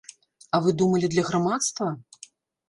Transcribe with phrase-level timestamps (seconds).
[0.55, 1.91] А вы думалі, для грамадства?